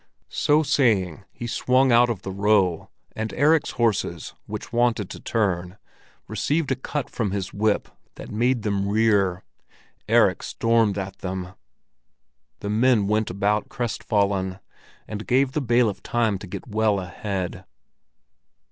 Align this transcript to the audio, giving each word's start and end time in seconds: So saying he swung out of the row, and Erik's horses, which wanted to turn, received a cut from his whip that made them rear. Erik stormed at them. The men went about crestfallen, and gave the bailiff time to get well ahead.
So 0.29 0.63
saying 0.63 1.25
he 1.31 1.45
swung 1.45 1.91
out 1.91 2.09
of 2.09 2.23
the 2.23 2.31
row, 2.31 2.89
and 3.15 3.31
Erik's 3.33 3.69
horses, 3.77 4.33
which 4.47 4.73
wanted 4.73 5.11
to 5.11 5.19
turn, 5.19 5.77
received 6.27 6.71
a 6.71 6.75
cut 6.75 7.07
from 7.07 7.29
his 7.29 7.53
whip 7.53 7.87
that 8.15 8.31
made 8.31 8.63
them 8.63 8.87
rear. 8.89 9.43
Erik 10.09 10.41
stormed 10.41 10.97
at 10.97 11.19
them. 11.19 11.49
The 12.61 12.69
men 12.71 13.05
went 13.05 13.29
about 13.29 13.69
crestfallen, 13.69 14.57
and 15.07 15.27
gave 15.27 15.51
the 15.51 15.61
bailiff 15.61 16.01
time 16.01 16.39
to 16.39 16.47
get 16.47 16.67
well 16.67 16.99
ahead. 16.99 17.63